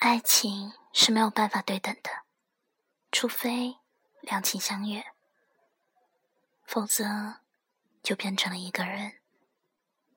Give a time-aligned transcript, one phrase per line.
[0.00, 2.24] 爱情是没有办法对等的，
[3.12, 3.76] 除非
[4.22, 5.12] 两情相悦，
[6.64, 7.42] 否则
[8.02, 9.20] 就变成了一个人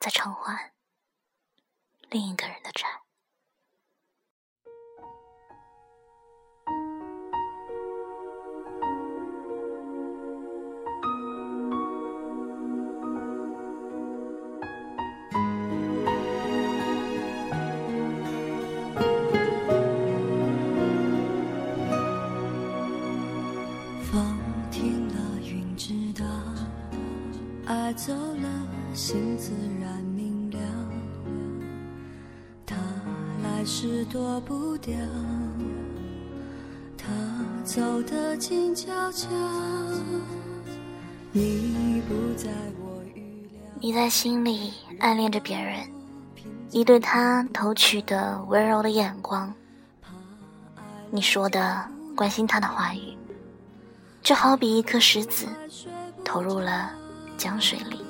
[0.00, 0.72] 在偿还
[2.08, 3.02] 另一个人的债。
[24.16, 24.24] 风
[24.70, 26.24] 停了，云知道，
[27.66, 28.48] 爱走了，
[28.94, 30.58] 心自然明了。
[32.64, 32.74] 他
[33.44, 34.96] 来时躲不掉，
[36.96, 37.06] 他
[37.62, 39.28] 走得静悄悄。
[41.30, 42.48] 你不在
[42.80, 43.20] 我预
[43.52, 43.60] 料。
[43.82, 45.86] 你在心里暗恋着别人，
[46.70, 49.52] 你对他投去的温柔的眼光，
[51.10, 53.14] 你说的关心他的话语，
[54.26, 55.46] 就好比一颗石子
[56.24, 56.90] 投入了。
[57.38, 58.04] 江水里，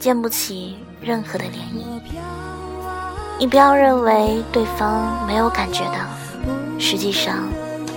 [0.00, 1.84] 溅不起任何的涟漪。
[3.38, 5.98] 你不要认为对方没有感觉到，
[6.80, 7.48] 实际上，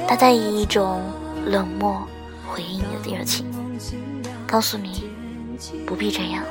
[0.07, 1.01] 他在以一种
[1.47, 2.07] 冷漠
[2.47, 3.47] 回应你的热情，
[4.45, 5.09] 告诉你
[5.87, 6.43] 不必这样。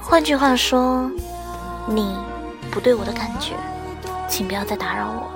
[0.00, 1.10] 换句话说，
[1.86, 2.16] 你
[2.70, 3.52] 不对我的感觉，
[4.30, 5.30] 请不要再打扰我。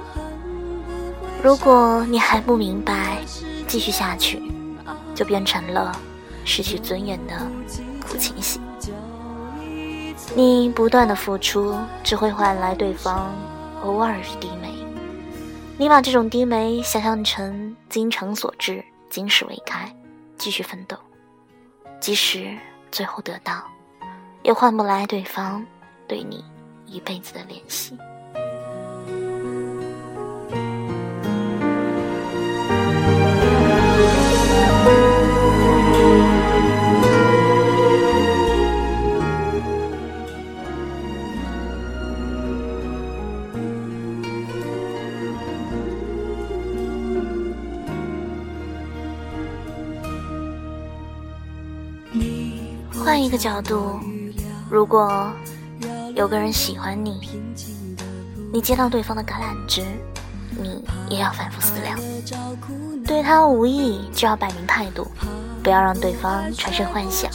[1.43, 3.19] 如果你还不明白，
[3.71, 4.43] 继续下去，
[5.15, 5.97] 就变成了。
[6.43, 7.37] 失去尊严的
[8.01, 8.59] 苦情戏，
[10.35, 13.33] 你不断的付出只会换来对方
[13.85, 14.73] 偶尔的低眉。
[15.77, 19.95] 你把这种低眉想象成精诚所至、金石为开，
[20.37, 20.97] 继续奋斗，
[22.01, 22.57] 即使
[22.91, 23.63] 最后得到，
[24.43, 25.65] 也换不来对方
[26.09, 26.43] 对你
[26.87, 27.97] 一辈子的怜惜。
[53.11, 53.99] 换一个角度，
[54.71, 55.33] 如果
[56.15, 57.21] 有个人喜欢你，
[58.53, 59.83] 你接到对方的橄榄枝，
[60.57, 61.99] 你也要反复思量，
[63.05, 65.09] 对他无意就要摆明态度，
[65.61, 67.29] 不要让对方产生幻想，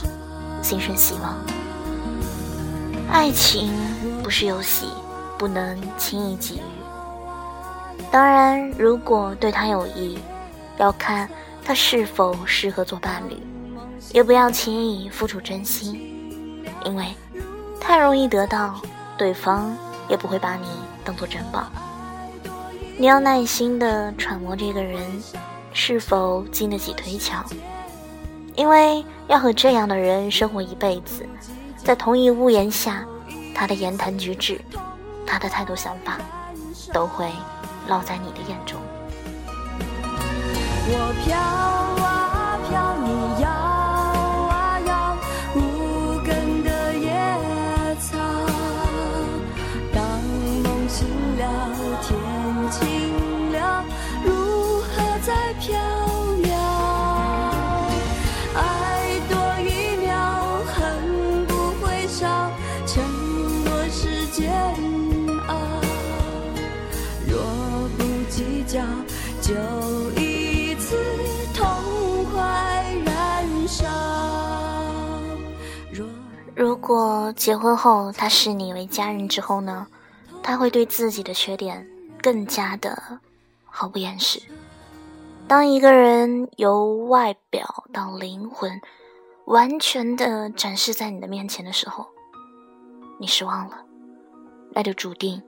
[0.63, 1.35] 心生希望。
[3.11, 3.69] 爱情
[4.23, 4.87] 不是游戏，
[5.37, 6.61] 不能轻易给予。
[8.09, 10.17] 当然，如果对他有意，
[10.77, 11.29] 要看
[11.65, 13.37] 他是否适合做伴侣。
[14.11, 17.05] 也不要轻易付出真心，因为
[17.79, 18.79] 太容易得到，
[19.17, 19.75] 对方
[20.07, 20.67] 也不会把你
[21.03, 21.65] 当做珍宝。
[22.97, 25.01] 你要耐心的揣摩这个人
[25.73, 27.43] 是否经得起推敲，
[28.55, 31.27] 因为要和这样的人生活一辈子，
[31.83, 33.05] 在同一屋檐下，
[33.53, 34.61] 他的言谈举止，
[35.27, 36.17] 他的态度想法，
[36.93, 37.25] 都会
[37.89, 38.79] 烙在你的眼中。
[40.87, 42.04] 我飘
[68.67, 69.51] 就
[70.19, 70.97] 一次
[71.53, 72.41] 痛快
[73.05, 73.85] 燃烧。
[76.55, 79.87] 如果结婚后他视你为家人之后呢？
[80.41, 81.87] 他会对自己的缺点
[82.21, 83.19] 更加的
[83.65, 84.41] 毫不掩饰。
[85.47, 88.79] 当一个人由外表到灵魂
[89.45, 92.07] 完全的展示在你的面前的时候，
[93.19, 93.85] 你失望了，
[94.71, 95.41] 那就注定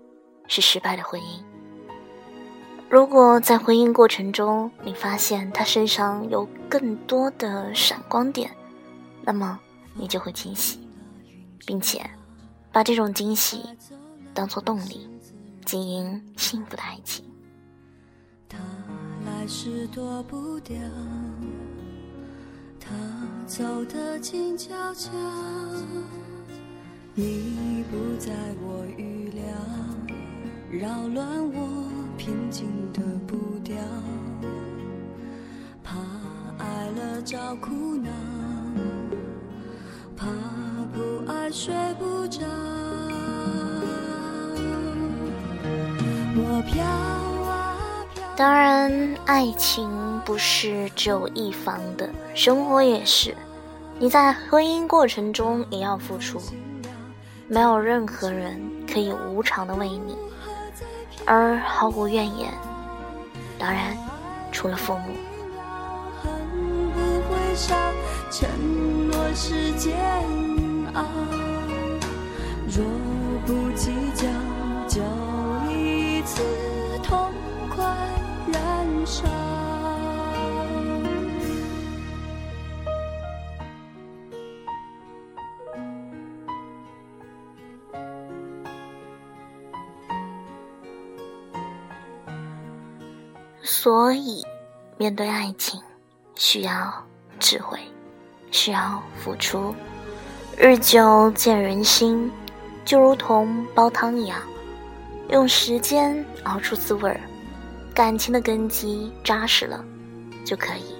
[0.47, 1.56] 是失败的婚姻。
[2.89, 8.49] 如果在婚姻过程中，你发现他身上有更多的闪光点，
[9.21, 9.59] 那么
[9.93, 10.79] 你就会惊喜，
[11.65, 12.09] 并且
[12.71, 13.61] 把这种惊喜
[14.33, 15.05] 当做动力，
[15.65, 17.25] 经营幸福的爱情。
[18.47, 18.57] 他
[19.25, 20.77] 来时躲不掉，
[22.79, 22.89] 他
[23.45, 25.11] 走得静悄悄，
[27.13, 28.31] 你不在
[28.61, 29.43] 我预料，
[30.71, 31.86] 扰乱我。
[37.59, 38.09] 苦恼，
[40.15, 40.25] 怕
[40.93, 42.41] 不爱睡不着。
[48.35, 49.89] 当然，爱情
[50.23, 53.35] 不是只有一方的，生活也是。
[53.97, 56.39] 你在婚姻过程中也要付出，
[57.47, 58.61] 没有任何人
[58.91, 60.15] 可以无偿的为你
[61.25, 62.53] 而毫无怨言。
[63.57, 63.97] 当然，
[64.51, 65.36] 除了父母。
[68.29, 68.47] 承
[69.07, 69.91] 诺是煎
[70.93, 71.03] 熬
[72.67, 72.85] 若
[73.47, 74.27] 不计较，
[74.87, 75.01] 就
[75.71, 76.43] 一次
[77.01, 77.33] 痛
[77.75, 77.83] 快
[78.51, 79.23] 燃烧。
[93.63, 94.45] 所以，
[94.97, 95.81] 面对爱情，
[96.35, 97.05] 需要
[97.39, 97.79] 智慧，
[98.51, 99.73] 需要付出。
[100.57, 102.31] 日久见人心。
[102.85, 104.39] 就如同煲汤一样，
[105.27, 107.19] 用时间熬出滋味儿，
[107.93, 109.83] 感情的根基扎实了，
[110.45, 110.95] 就可以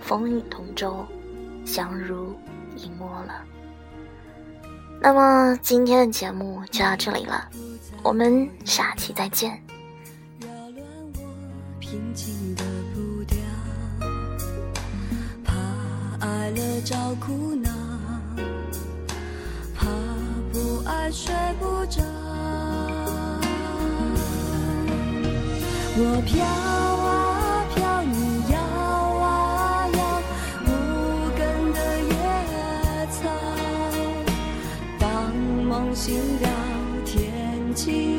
[0.00, 1.06] 风雨同舟，
[1.64, 2.36] 相濡
[2.74, 3.44] 以沫了。
[5.00, 7.48] 那么今天的节目就到这里了，
[8.02, 9.62] 我们下期再见。
[10.40, 10.82] 扰乱
[11.14, 11.22] 我
[11.78, 13.38] 平静的步调
[16.84, 17.70] 找苦恼。
[19.74, 19.86] 怕
[20.52, 22.02] 不爱睡不着，
[25.96, 28.16] 我飘啊飘，你
[28.52, 30.00] 摇啊摇，
[30.66, 30.68] 无
[31.36, 31.38] 根
[31.72, 32.12] 的野
[33.10, 33.18] 草。
[34.98, 35.06] 当
[35.66, 36.48] 梦醒了，
[37.04, 38.17] 天晴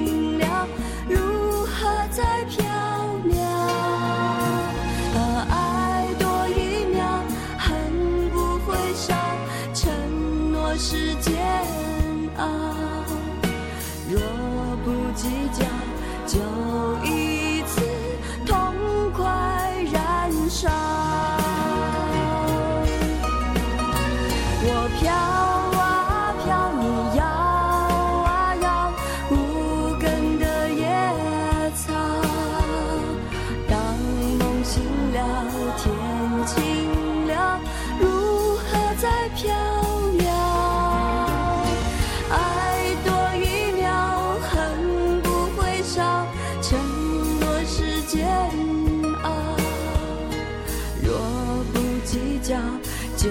[53.15, 53.29] 就